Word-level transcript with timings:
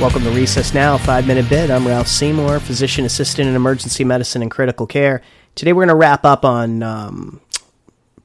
Welcome 0.00 0.22
to 0.22 0.30
Recess 0.30 0.72
Now, 0.72 0.96
five 0.96 1.26
minute 1.26 1.46
bit. 1.50 1.70
I'm 1.70 1.86
Ralph 1.86 2.08
Seymour, 2.08 2.58
physician 2.60 3.04
assistant 3.04 3.50
in 3.50 3.54
emergency 3.54 4.02
medicine 4.02 4.40
and 4.40 4.50
critical 4.50 4.86
care. 4.86 5.20
Today 5.54 5.74
we're 5.74 5.84
going 5.84 5.88
to 5.88 5.94
wrap 5.94 6.24
up 6.24 6.42
on 6.42 6.82
um, 6.82 7.42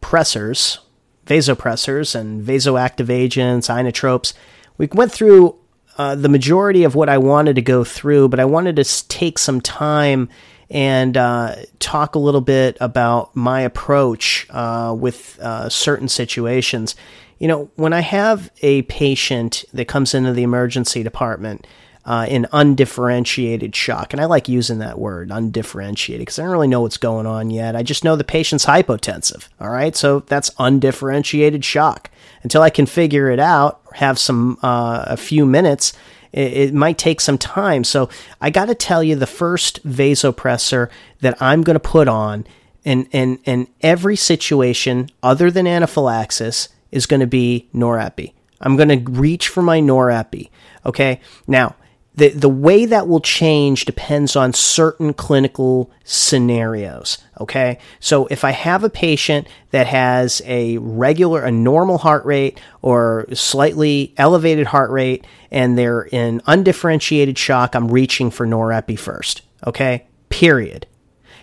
pressors, 0.00 0.78
vasopressors, 1.26 2.14
and 2.18 2.42
vasoactive 2.42 3.10
agents, 3.10 3.68
inotropes. 3.68 4.32
We 4.78 4.88
went 4.94 5.12
through 5.12 5.56
uh, 5.98 6.14
the 6.14 6.30
majority 6.30 6.84
of 6.84 6.94
what 6.94 7.10
I 7.10 7.18
wanted 7.18 7.56
to 7.56 7.62
go 7.62 7.84
through, 7.84 8.30
but 8.30 8.40
I 8.40 8.46
wanted 8.46 8.76
to 8.76 9.08
take 9.08 9.38
some 9.38 9.60
time 9.60 10.30
and 10.70 11.18
uh, 11.18 11.54
talk 11.80 12.14
a 12.14 12.18
little 12.18 12.40
bit 12.40 12.78
about 12.80 13.36
my 13.36 13.60
approach 13.60 14.46
uh, 14.48 14.96
with 14.98 15.38
uh, 15.38 15.68
certain 15.68 16.08
situations. 16.08 16.96
You 17.38 17.48
know, 17.48 17.70
when 17.76 17.92
I 17.92 18.00
have 18.00 18.50
a 18.62 18.82
patient 18.82 19.64
that 19.72 19.86
comes 19.86 20.14
into 20.14 20.32
the 20.32 20.42
emergency 20.42 21.02
department 21.02 21.66
uh, 22.04 22.26
in 22.28 22.46
undifferentiated 22.52 23.76
shock, 23.76 24.12
and 24.12 24.20
I 24.20 24.24
like 24.24 24.48
using 24.48 24.78
that 24.78 24.98
word, 24.98 25.30
undifferentiated, 25.30 26.22
because 26.22 26.38
I 26.38 26.42
don't 26.42 26.52
really 26.52 26.68
know 26.68 26.80
what's 26.80 26.96
going 26.96 27.26
on 27.26 27.50
yet. 27.50 27.76
I 27.76 27.82
just 27.82 28.02
know 28.02 28.16
the 28.16 28.24
patient's 28.24 28.66
hypotensive. 28.66 29.48
All 29.60 29.70
right, 29.70 29.94
so 29.94 30.20
that's 30.20 30.50
undifferentiated 30.58 31.64
shock. 31.64 32.10
Until 32.42 32.62
I 32.62 32.70
can 32.70 32.86
figure 32.86 33.30
it 33.30 33.40
out, 33.40 33.80
have 33.94 34.18
some 34.18 34.58
uh, 34.62 35.04
a 35.06 35.16
few 35.16 35.44
minutes 35.44 35.92
it, 36.32 36.74
might 36.74 36.98
take 36.98 37.20
some 37.20 37.38
time. 37.38 37.84
So 37.84 38.08
I 38.40 38.50
got 38.50 38.66
to 38.66 38.74
tell 38.74 39.02
you, 39.02 39.16
the 39.16 39.26
first 39.26 39.86
vasopressor 39.86 40.88
that 41.20 41.40
I'm 41.40 41.62
going 41.62 41.74
to 41.74 41.80
put 41.80 42.08
on 42.08 42.46
in, 42.84 43.06
in, 43.06 43.38
in 43.44 43.68
every 43.80 44.16
situation 44.16 45.10
other 45.22 45.50
than 45.50 45.66
anaphylaxis 45.66 46.68
is 46.90 47.06
going 47.06 47.20
to 47.20 47.26
be 47.26 47.68
norepi. 47.74 48.32
I'm 48.60 48.76
going 48.76 48.88
to 48.88 49.10
reach 49.10 49.48
for 49.48 49.62
my 49.62 49.80
norepi. 49.80 50.50
Okay. 50.84 51.20
Now, 51.46 51.76
the, 52.14 52.30
the 52.30 52.48
way 52.48 52.84
that 52.84 53.06
will 53.06 53.20
change 53.20 53.84
depends 53.84 54.34
on 54.34 54.52
certain 54.52 55.14
clinical 55.14 55.92
scenarios. 56.02 57.18
Okay. 57.40 57.78
So 58.00 58.26
if 58.26 58.44
I 58.44 58.50
have 58.50 58.82
a 58.82 58.90
patient 58.90 59.46
that 59.70 59.86
has 59.86 60.42
a 60.44 60.78
regular, 60.78 61.44
a 61.44 61.52
normal 61.52 61.98
heart 61.98 62.24
rate 62.24 62.60
or 62.82 63.26
slightly 63.32 64.14
elevated 64.16 64.66
heart 64.66 64.90
rate 64.90 65.26
and 65.52 65.78
they're 65.78 66.02
in 66.02 66.42
undifferentiated 66.46 67.38
shock, 67.38 67.76
I'm 67.76 67.88
reaching 67.88 68.32
for 68.32 68.46
norepi 68.46 68.98
first. 68.98 69.42
Okay. 69.64 70.06
Period. 70.28 70.88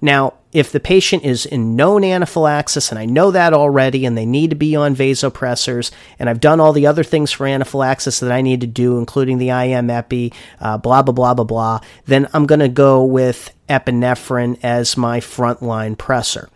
Now, 0.00 0.34
if 0.52 0.72
the 0.72 0.80
patient 0.80 1.24
is 1.24 1.46
in 1.46 1.76
known 1.76 2.02
anaphylaxis, 2.02 2.90
and 2.90 2.98
I 2.98 3.06
know 3.06 3.30
that 3.30 3.52
already, 3.52 4.04
and 4.04 4.16
they 4.16 4.26
need 4.26 4.50
to 4.50 4.56
be 4.56 4.74
on 4.74 4.96
vasopressors, 4.96 5.90
and 6.18 6.28
I've 6.28 6.40
done 6.40 6.58
all 6.58 6.72
the 6.72 6.86
other 6.86 7.04
things 7.04 7.30
for 7.30 7.46
anaphylaxis 7.46 8.20
that 8.20 8.32
I 8.32 8.40
need 8.40 8.60
to 8.62 8.66
do, 8.66 8.98
including 8.98 9.38
the 9.38 9.50
IM 9.50 9.90
epi, 9.90 10.32
uh, 10.60 10.78
blah, 10.78 11.02
blah, 11.02 11.12
blah, 11.12 11.34
blah, 11.34 11.44
blah, 11.44 11.80
then 12.06 12.28
I'm 12.32 12.46
going 12.46 12.60
to 12.60 12.68
go 12.68 13.04
with 13.04 13.54
epinephrine 13.68 14.58
as 14.62 14.96
my 14.96 15.20
frontline 15.20 15.96
pressor. 15.96 16.48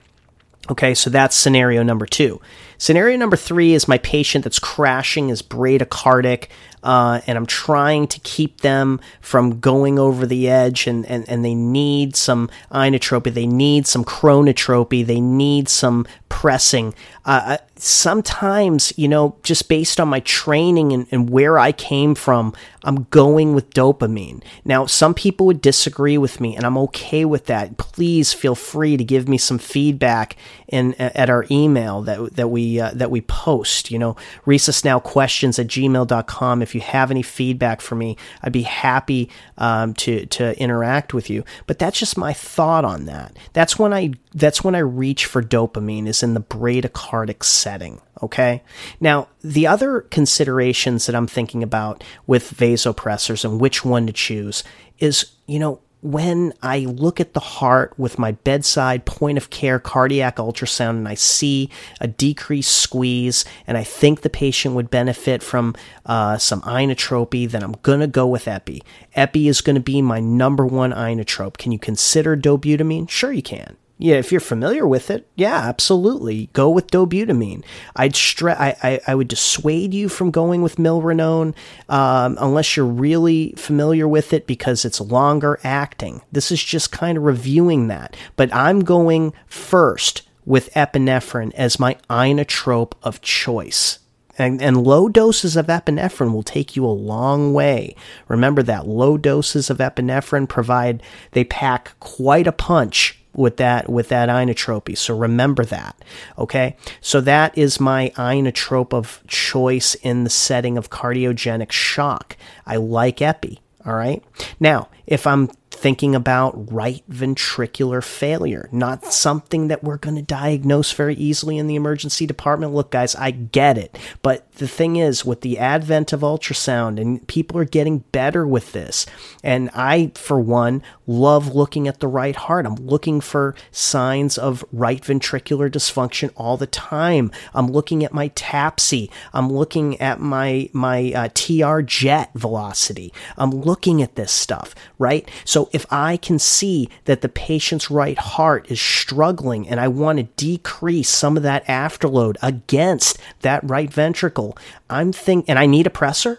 Okay, 0.71 0.95
so 0.95 1.11
that's 1.11 1.37
scenario 1.37 1.83
number 1.83 2.07
two. 2.07 2.41
Scenario 2.79 3.17
number 3.17 3.37
three 3.37 3.75
is 3.75 3.89
my 3.89 3.99
patient 3.99 4.45
that's 4.45 4.59
crashing, 4.59 5.31
is 5.31 5.43
bradycardic, 5.43 6.49
uh, 6.83 7.21
and 7.27 7.39
I'm 7.39 7.47
trying 7.47 8.07
to 8.09 8.21
keep 8.21 8.61
them 8.61 9.01
from 9.21 9.59
going 9.61 9.99
over 9.99 10.27
the 10.27 10.51
edge, 10.51 10.87
and, 10.87 11.07
and, 11.07 11.29
and 11.29 11.45
they 11.45 11.55
need 11.55 12.15
some 12.15 12.51
inotropy, 12.71 13.33
they 13.33 13.47
need 13.47 13.87
some 13.87 14.05
chronotropy, 14.05 15.05
they 15.05 15.21
need 15.21 15.69
some 15.69 16.07
pressing. 16.29 16.95
Uh, 17.25 17.57
sometimes, 17.77 18.93
you 18.99 19.09
know, 19.09 19.37
just 19.43 19.69
based 19.69 19.99
on 19.99 20.09
my 20.09 20.21
training 20.21 20.93
and, 20.93 21.07
and 21.11 21.31
where 21.31 21.59
I 21.59 21.73
came 21.73 22.15
from, 22.15 22.53
I'm 22.83 23.05
going 23.05 23.55
with 23.55 23.73
dopamine. 23.73 24.43
Now, 24.65 24.85
some 24.85 25.15
people 25.15 25.47
would 25.47 25.63
disagree 25.63 26.19
with 26.19 26.39
me, 26.39 26.55
and 26.55 26.67
I'm 26.67 26.77
okay 26.79 27.25
with 27.25 27.47
that. 27.47 27.79
Please 27.79 28.35
feel 28.35 28.55
free 28.55 28.99
to 28.99 29.05
give 29.05 29.27
me 29.27 29.39
some 29.39 29.59
feedback 29.59 30.37
in 30.69 30.95
at 30.95 31.31
our 31.31 31.47
email 31.51 32.03
that 32.03 32.37
that 32.37 32.49
we 32.49 32.63
uh, 32.81 32.91
that 32.95 33.11
we 33.11 33.21
post. 33.21 33.91
You 33.91 33.99
know, 33.99 34.17
recessnowquestions 34.47 35.59
at 35.59 35.67
gmail.com. 35.67 36.63
If 36.63 36.75
you 36.75 36.81
have 36.81 37.11
any 37.11 37.23
feedback 37.23 37.81
for 37.81 37.95
me, 37.95 38.17
I'd 38.43 38.53
be 38.53 38.63
happy 38.63 39.31
um, 39.59 39.95
to 39.95 40.27
to 40.27 40.59
interact 40.61 41.15
with 41.15 41.31
you. 41.31 41.45
But 41.67 41.79
that's 41.79 41.99
just 41.99 42.17
my 42.17 42.33
thought 42.33 42.85
on 42.85 43.07
that. 43.07 43.37
That's 43.53 43.79
when 43.79 43.93
I 43.93 44.13
that's 44.35 44.65
when 44.65 44.75
I 44.75 44.81
reach 44.81 45.27
for 45.27 45.43
dopamine 45.43 46.07
is 46.07 46.23
in 46.23 46.35
the 46.35 46.41
bradycardic 46.41 47.45
setting. 47.45 48.01
Okay. 48.23 48.63
Now, 49.01 49.29
the 49.43 49.67
other 49.67 50.03
considerations 50.03 51.07
that 51.07 51.15
I'm 51.15 51.27
thinking 51.27 51.63
about 51.63 52.03
with 52.27 52.53
vasopressors 52.53 53.45
and 53.45 53.61
which 53.61 53.85
one 53.85 54.07
to 54.07 54.13
choose 54.13 54.65
is, 54.99 55.33
you 55.47 55.59
know, 55.59 55.81
when 56.05 56.53
I 56.63 56.81
look 56.81 57.19
at 57.19 57.33
the 57.33 57.41
heart 57.41 57.95
with 57.97 58.19
my 58.19 58.33
bedside 58.33 59.07
point 59.07 59.39
of 59.39 59.49
care 59.49 59.79
cardiac 59.79 60.37
ultrasound 60.37 60.91
and 60.91 61.09
I 61.09 61.15
see 61.15 61.71
a 61.99 62.07
decreased 62.07 62.77
squeeze 62.77 63.47
and 63.67 63.79
I 63.79 63.85
think 63.85 64.21
the 64.21 64.29
patient 64.29 64.75
would 64.75 64.91
benefit 64.91 65.43
from 65.43 65.75
uh, 66.05 66.37
some 66.37 66.61
inotropy, 66.61 67.51
then 67.51 67.63
I'm 67.63 67.77
going 67.83 68.01
to 68.01 68.07
go 68.07 68.27
with 68.27 68.47
epi. 68.47 68.83
Epi 69.15 69.49
is 69.49 69.63
going 69.63 69.77
to 69.77 69.81
be 69.81 70.03
my 70.03 70.21
number 70.21 70.67
one 70.67 70.93
inotrope. 70.93 71.57
Can 71.57 71.73
you 71.73 71.79
consider 71.79 72.37
dobutamine? 72.37 73.09
Sure, 73.09 73.33
you 73.33 73.43
can. 73.43 73.79
Yeah, 73.97 74.17
if 74.17 74.33
you're 74.33 74.41
familiar 74.41 74.89
with 74.89 75.09
it, 75.09 75.29
yeah, 75.37 75.57
absolutely. 75.57 76.51
Go 76.53 76.69
with 76.69 76.91
dobutamine. 76.91 77.65
I'd 77.95 78.15
stre- 78.15 78.59
I, 78.59 78.77
I, 78.83 79.01
I 79.07 79.15
would 79.15 79.29
dissuade 79.29 79.95
you 79.95 80.09
from 80.09 80.33
going 80.33 80.63
with 80.63 80.77
milrinone 80.77 81.55
um, 81.89 82.37
unless 82.41 82.77
you're 82.77 82.87
really 82.87 83.55
familiar 83.57 84.09
with 84.09 84.33
it 84.33 84.49
because 84.49 84.85
it's 84.85 85.01
longer 85.01 85.61
acting. 85.63 86.23
This 86.33 86.51
is 86.51 86.63
just 86.63 86.91
kind 86.91 87.17
of 87.17 87.25
reviewing 87.25 87.87
that. 87.87 88.17
But 88.35 88.53
I'm 88.53 88.81
going 88.81 89.33
first 89.47 90.23
with 90.45 90.75
epinephrine 90.75 91.55
as 91.55 91.79
my 91.79 91.95
inotrope 92.11 92.95
of 93.05 93.21
choice. 93.21 94.01
And, 94.37 94.61
and, 94.61 94.83
low 94.83 95.09
doses 95.09 95.55
of 95.55 95.69
epinephrine 95.69 96.33
will 96.33 96.43
take 96.43 96.75
you 96.75 96.85
a 96.85 96.89
long 96.89 97.55
way. 97.55 97.95
Remember 98.27 98.65
that 98.65 98.89
low 98.89 99.17
doses 99.17 99.71
of 99.71 99.79
epinephrine 99.79 100.49
provide, 100.49 101.05
they 101.31 101.45
pack 101.45 101.93
quite 102.01 102.49
a 102.49 102.53
punch 102.53 103.24
with 103.35 103.57
that 103.59 103.89
with 103.89 104.09
that 104.09 104.29
inotropy. 104.29 104.97
So 104.97 105.17
remember 105.17 105.65
that. 105.67 105.97
Okay? 106.39 106.77
So 107.01 107.21
that 107.23 107.57
is 107.57 107.81
my 107.81 108.13
inotrope 108.17 108.93
of 108.93 109.23
choice 109.27 109.95
in 109.97 110.25
the 110.25 110.31
setting 110.31 110.79
of 110.79 110.91
cardiogenic 110.91 111.73
shock. 111.73 112.37
I 112.67 112.77
like 112.77 113.21
epi. 113.21 113.61
All 113.87 113.95
right. 113.95 114.23
Now, 114.59 114.89
if 115.07 115.27
I'm 115.27 115.51
thinking 115.75 116.15
about 116.15 116.73
right 116.73 117.03
ventricular 117.11 118.03
failure, 118.03 118.69
not 118.73 119.13
something 119.13 119.69
that 119.69 119.85
we're 119.85 119.99
going 119.99 120.17
to 120.17 120.23
diagnose 120.23 120.93
very 120.93 121.15
easily 121.17 121.59
in 121.59 121.67
the 121.67 121.75
emergency 121.75 122.27
department. 122.27 122.73
Look, 122.73 122.91
guys, 122.91 123.15
I 123.15 123.31
get 123.33 123.77
it. 123.77 123.99
But 124.23 124.51
the 124.53 124.69
thing 124.69 124.97
is, 124.97 125.25
with 125.25 125.41
the 125.43 125.59
advent 125.59 126.13
of 126.13 126.21
ultrasound, 126.21 127.01
and 127.01 127.27
people 127.27 127.59
are 127.59 127.65
getting 127.65 127.99
better 127.99 128.47
with 128.47 128.73
this, 128.73 129.05
and 129.43 129.71
I, 129.75 130.13
for 130.15 130.41
one, 130.41 130.83
love 131.07 131.55
looking 131.55 131.89
at 131.89 132.01
the 132.01 132.09
right 132.09 132.37
heart. 132.37 132.67
I'm 132.67 132.77
looking 132.77 133.21
for 133.21 133.55
signs 133.71 134.39
of 134.39 134.65
right 134.73 135.01
ventricular 135.03 135.71
dysfunction 135.71 136.31
all 136.37 136.57
the 136.57 136.67
time. 136.67 137.31
I'm 137.53 137.67
looking 137.67 138.05
at 138.05 138.13
my 138.13 138.29
TAPSE. 138.29 139.11
I'm 139.33 139.53
looking 139.53 140.01
at 140.01 140.21
my 140.21 140.71
my 140.73 141.13
uh, 141.13 141.29
TR 141.35 141.81
jet 141.81 142.31
velocity. 142.35 143.13
I'm 143.37 143.51
looking 143.51 144.03
at 144.03 144.15
this 144.15 144.33
stuff, 144.33 144.75
right? 144.99 145.29
So 145.45 145.64
if 145.73 145.87
I 145.91 146.17
can 146.17 146.39
see 146.39 146.89
that 147.05 147.21
the 147.21 147.29
patient's 147.29 147.91
right 147.91 148.19
heart 148.19 148.71
is 148.71 148.81
struggling 148.81 149.69
and 149.69 149.81
I 149.81 149.89
want 149.89 150.19
to 150.19 150.25
decrease 150.37 151.09
some 151.09 151.37
of 151.37 151.43
that 151.43 151.67
afterload 151.67 152.37
against 152.43 153.19
that 153.41 153.69
right 153.69 153.93
ventricle, 153.93 154.57
I'm 154.89 155.13
think 155.13 155.47
and 155.49 155.59
I 155.59 155.67
need 155.67 155.87
a 155.87 155.91
pressor, 155.91 156.39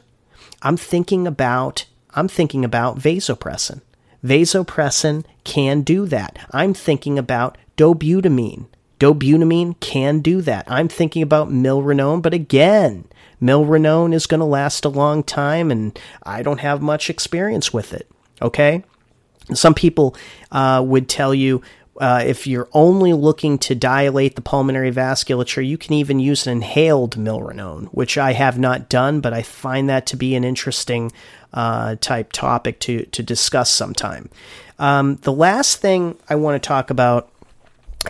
I'm 0.61 0.77
thinking 0.77 1.27
about 1.27 1.85
I'm 2.15 2.27
thinking 2.27 2.63
about 2.63 2.97
vasopressin. 2.97 3.81
Vasopressin 4.23 5.25
can 5.43 5.81
do 5.81 6.05
that. 6.07 6.39
I'm 6.51 6.73
thinking 6.73 7.19
about 7.19 7.57
dobutamine. 7.77 8.67
Dobutamine 8.99 9.79
can 9.81 10.19
do 10.19 10.41
that. 10.41 10.65
I'm 10.67 10.87
thinking 10.87 11.21
about 11.21 11.49
milrinone, 11.49 12.21
but 12.21 12.33
again, 12.33 13.05
milrinone 13.41 14.13
is 14.13 14.25
going 14.25 14.39
to 14.39 14.45
last 14.45 14.85
a 14.85 14.89
long 14.89 15.21
time 15.23 15.69
and 15.69 15.97
I 16.23 16.41
don't 16.41 16.61
have 16.61 16.81
much 16.81 17.09
experience 17.09 17.73
with 17.73 17.93
it. 17.93 18.09
Okay? 18.41 18.83
Some 19.53 19.73
people 19.73 20.15
uh, 20.51 20.83
would 20.85 21.07
tell 21.07 21.33
you 21.33 21.61
uh, 21.97 22.23
if 22.25 22.45
you're 22.45 22.67
only 22.73 23.13
looking 23.13 23.57
to 23.57 23.73
dilate 23.73 24.35
the 24.35 24.41
pulmonary 24.41 24.91
vasculature, 24.91 25.65
you 25.65 25.77
can 25.77 25.93
even 25.93 26.19
use 26.19 26.45
an 26.45 26.51
inhaled 26.51 27.15
milrinone, 27.15 27.87
which 27.87 28.17
I 28.17 28.33
have 28.33 28.59
not 28.59 28.89
done, 28.89 29.21
but 29.21 29.33
I 29.33 29.43
find 29.43 29.87
that 29.89 30.05
to 30.07 30.17
be 30.17 30.35
an 30.35 30.43
interesting 30.43 31.11
uh, 31.53 31.95
type 32.01 32.33
topic 32.33 32.79
to 32.81 33.05
to 33.05 33.23
discuss 33.23 33.69
sometime. 33.69 34.29
Um, 34.77 35.15
the 35.21 35.31
last 35.31 35.77
thing 35.77 36.17
I 36.27 36.35
want 36.35 36.61
to 36.61 36.67
talk 36.67 36.89
about 36.89 37.29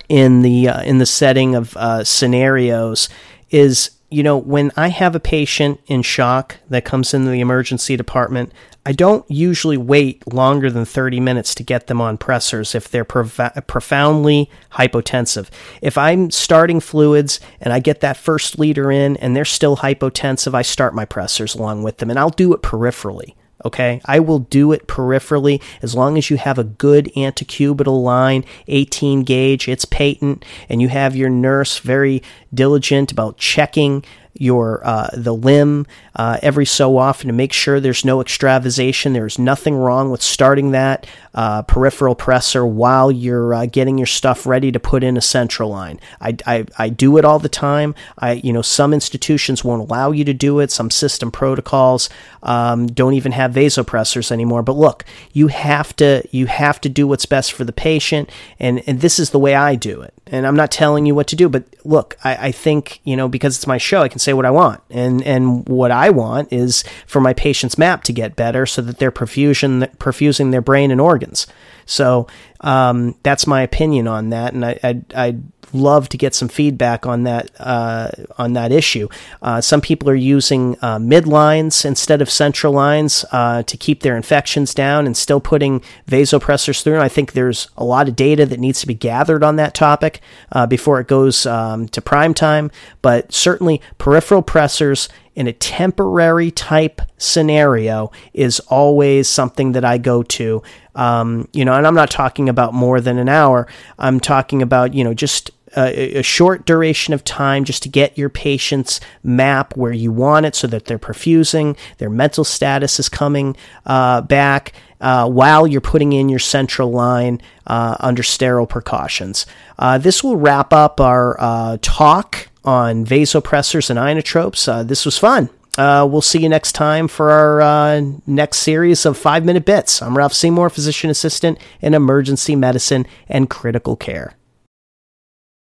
in 0.10 0.42
the 0.42 0.68
uh, 0.68 0.82
in 0.82 0.98
the 0.98 1.06
setting 1.06 1.54
of 1.54 1.78
uh, 1.78 2.04
scenarios 2.04 3.08
is 3.52 3.92
you 4.10 4.24
know, 4.24 4.38
when 4.38 4.72
I 4.78 4.90
have 4.90 5.16
a 5.16 5.20
patient 5.20 5.80
in 5.88 6.02
shock 6.02 6.58
that 6.70 6.86
comes 6.86 7.14
into 7.14 7.30
the 7.30 7.40
emergency 7.40 7.98
department, 7.98 8.52
I 8.86 8.92
don't 8.92 9.30
usually 9.30 9.78
wait 9.78 10.32
longer 10.32 10.70
than 10.70 10.86
30 10.86 11.20
minutes 11.20 11.56
to 11.56 11.64
get 11.64 11.88
them 11.88 12.00
on 12.00 12.20
pressors 12.20 12.76
if 12.76 12.88
they're 12.88 13.04
prov- 13.04 13.40
profoundly 13.66 14.50
hypotensive. 14.74 15.50
If 15.82 15.98
I'm 15.98 16.30
starting 16.30 16.80
fluids 16.80 17.40
and 17.60 17.74
I 17.74 17.80
get 17.80 18.02
that 18.02 18.16
first 18.16 18.60
liter 18.60 18.92
in 18.92 19.18
and 19.18 19.36
they're 19.36 19.44
still 19.44 19.78
hypotensive, 19.78 20.54
I 20.54 20.62
start 20.62 20.94
my 20.94 21.06
pressors 21.06 21.58
along 21.58 21.82
with 21.82 21.98
them 21.98 22.12
and 22.12 22.20
I'll 22.20 22.30
do 22.30 22.54
it 22.54 22.62
peripherally. 22.62 23.34
Okay, 23.66 24.00
I 24.06 24.20
will 24.20 24.40
do 24.40 24.72
it 24.72 24.88
peripherally 24.88 25.60
as 25.82 25.96
long 25.96 26.20
as 26.20 26.30
you 26.30 26.38
have 26.38 26.60
a 26.60 26.64
good 26.64 27.12
antecubital 27.16 28.04
line, 28.04 28.46
18 28.68 29.24
gauge, 29.24 29.68
it's 29.68 29.86
patent, 29.86 30.46
and 30.70 30.84
you 30.84 30.90
have 30.90 31.16
your 31.16 31.32
nurse 31.32 31.80
very 31.80 32.22
diligent 32.54 33.12
about 33.12 33.38
checking 33.38 34.06
your 34.38 34.86
uh, 34.86 35.10
the 35.14 35.34
limb 35.34 35.88
uh, 36.16 36.38
every 36.42 36.66
so 36.66 36.98
often 36.98 37.28
to 37.28 37.34
make 37.34 37.54
sure 37.54 37.80
there's 37.80 38.06
no 38.06 38.22
extravasation. 38.22 39.14
There's 39.14 39.40
nothing 39.40 39.76
wrong 39.76 40.12
with 40.12 40.22
starting 40.22 40.72
that 40.72 41.08
uh, 41.34 41.62
peripheral 41.64 42.16
pressor 42.16 42.70
while 42.70 43.12
you're 43.12 43.54
uh, 43.54 43.66
getting 43.66 43.98
your 43.98 44.08
stuff 44.08 44.46
ready 44.46 44.72
to 44.72 44.80
put 44.80 45.04
in 45.04 45.18
a 45.18 45.22
central 45.22 45.70
line. 45.70 46.00
I, 46.22 46.38
I, 46.46 46.66
I 46.78 46.90
do 46.90 47.18
it 47.18 47.26
all 47.26 47.40
the 47.40 47.50
time. 47.50 47.96
I 48.18 48.34
you 48.34 48.54
know 48.54 48.62
some 48.62 48.94
institutions 48.94 49.64
won't 49.64 49.90
allow 49.90 50.12
you 50.12 50.24
to 50.26 50.34
do 50.34 50.60
it. 50.60 50.72
Some 50.72 50.90
system 50.90 51.32
protocols 51.32 52.10
um, 52.44 52.88
don't 52.88 53.14
even 53.14 53.32
have 53.32 53.52
vasopressors 53.52 54.32
anymore. 54.32 54.64
But 54.64 54.78
look, 54.78 55.06
you 55.34 55.48
have 55.48 55.96
to 55.98 56.24
you 56.32 56.46
have 56.48 56.80
to 56.82 56.90
do 56.90 57.08
what's 57.08 57.26
best 57.26 57.54
for 57.54 57.64
the 57.64 57.74
patient, 57.74 58.30
and 58.60 58.84
and 58.88 59.02
this 59.02 59.20
is 59.20 59.30
the 59.30 59.40
way 59.40 59.56
I 59.56 59.76
do 59.76 60.02
it. 60.02 60.14
And 60.28 60.48
I'm 60.48 60.56
not 60.56 60.72
telling 60.72 61.06
you 61.06 61.14
what 61.14 61.28
to 61.28 61.36
do, 61.36 61.48
but 61.50 61.66
look, 61.84 62.18
I, 62.24 62.48
I 62.48 62.52
think 62.52 63.00
you 63.04 63.16
know 63.16 63.28
because 63.28 63.56
it's 63.56 63.68
my 63.68 63.78
show, 63.78 64.02
I 64.02 64.08
can 64.08 64.20
say 64.20 64.34
what 64.34 64.46
I 64.46 64.52
want, 64.52 64.82
and 64.90 65.22
and 65.24 65.68
what 65.70 65.92
I 65.92 66.10
want 66.10 66.52
is 66.52 66.84
for 67.06 67.22
my 67.22 67.34
patient's 67.34 67.78
map 67.78 68.04
to 68.06 68.14
get 68.14 68.36
better, 68.36 68.66
so 68.66 68.82
that 68.82 68.98
they're 68.98 69.12
perfusion 69.12 69.88
perfusing 69.98 70.52
their 70.52 70.62
brain 70.62 70.90
and 70.90 71.00
organs. 71.00 71.46
So 71.86 72.28
um, 72.62 73.16
that's 73.24 73.46
my 73.46 73.62
opinion 73.62 74.08
on 74.08 74.30
that, 74.30 74.54
and 74.54 74.66
I, 74.66 74.80
I, 74.84 75.02
I 75.16 75.36
love 75.76 76.10
to 76.10 76.18
get 76.18 76.34
some 76.34 76.48
feedback 76.48 77.06
on 77.06 77.24
that 77.24 77.52
uh, 77.60 78.10
on 78.38 78.54
that 78.54 78.72
issue. 78.72 79.08
Uh, 79.42 79.62
some 79.62 79.82
people 79.82 80.10
are 80.10 80.16
using 80.16 80.78
uh, 80.82 80.98
midlines 80.98 81.86
instead 81.86 82.22
of 82.22 82.30
central 82.30 82.74
lines 82.74 83.26
uh, 83.32 83.64
to 83.64 83.78
keep 83.78 84.02
their 84.02 84.16
infections 84.16 84.74
down 84.74 85.06
and 85.06 85.16
still 85.16 85.40
putting 85.40 85.82
vasopressors 86.08 86.82
through. 86.82 87.00
I 87.00 87.10
think 87.10 87.34
there's 87.34 87.70
a 87.78 87.84
lot 87.84 88.08
of 88.08 88.16
data 88.16 88.46
that 88.46 88.60
needs 88.60 88.80
to 88.82 88.88
be 88.88 88.94
gathered 88.94 89.44
on 89.44 89.58
that 89.58 89.74
topic 89.74 90.22
uh, 90.52 90.66
before 90.66 91.00
it 91.00 91.08
goes 91.08 91.46
um, 91.46 91.88
to 91.90 92.02
prime 92.02 92.34
time. 92.34 92.72
But 93.02 93.34
certainly, 93.34 93.82
peripheral 93.98 94.44
pressors 94.44 95.10
in 95.36 95.48
a 95.48 95.54
temporary 95.54 96.50
type 96.50 97.02
scenario 97.18 98.12
is 98.34 98.60
always 98.62 99.28
something 99.28 99.74
that 99.74 99.86
I 99.86 99.98
go 99.98 100.24
to. 100.24 100.64
Um, 100.96 101.48
you 101.52 101.66
know, 101.66 101.74
and 101.74 101.86
I'm 101.86 101.96
not 101.96 102.10
talking 102.10 102.48
about 102.48 102.74
more 102.74 103.02
than 103.02 103.18
an 103.18 103.28
hour. 103.28 103.68
I'm 104.00 104.20
talking 104.20 104.62
about, 104.62 104.94
you 104.94 105.04
know, 105.04 105.14
just 105.14 105.52
a, 105.76 106.20
a, 106.20 106.24
short 106.24 106.66
duration 106.66 107.14
of 107.14 107.24
time 107.24 107.66
just 107.66 107.84
to 107.84 107.90
get 107.90 108.18
your 108.18 108.30
patient's 108.30 109.02
map 109.24 109.76
where 109.76 109.92
you 109.92 110.12
want 110.12 110.46
it 110.46 110.56
so 110.56 110.68
that 110.68 110.86
they're 110.86 111.00
perfusing, 111.00 111.78
their 111.98 112.10
mental 112.10 112.44
status 112.44 113.00
is 113.00 113.10
coming 113.10 113.56
uh, 113.86 114.22
back. 114.22 114.74
Uh, 115.02 115.28
while 115.30 115.68
you're 115.68 115.82
putting 115.82 116.14
in 116.14 116.30
your 116.30 116.40
central 116.40 116.90
line 116.90 117.40
uh, 117.68 117.98
under 118.00 118.24
sterile 118.24 118.66
precautions. 118.66 119.46
Uh, 119.78 119.98
this 119.98 120.24
will 120.24 120.38
wrap 120.38 120.72
up 120.72 121.02
our 121.02 121.36
uh, 121.38 121.78
talk 121.82 122.48
on 122.66 123.06
vasopressors 123.06 123.90
and 123.90 124.00
inotropes. 124.00 124.68
Uh, 124.68 124.84
this 124.84 125.06
was 125.06 125.18
fun. 125.18 125.50
we'll 125.78 126.22
see 126.22 126.42
you 126.42 126.50
next 126.50 126.74
time 126.74 127.08
for 127.08 127.32
our 127.32 128.02
next 128.26 128.58
series 128.58 129.06
of 129.06 129.18
five 129.18 129.46
minute 129.46 129.66
bits. 129.66 130.02
I'm 130.02 130.18
Ralph 130.18 130.34
Seymour, 130.34 130.70
physician 130.70 131.10
assistant 131.10 131.58
in 131.82 131.94
emergency 131.94 132.56
medicine 132.56 133.06
and 133.30 133.50
critical 133.50 133.96
care. 133.96 134.36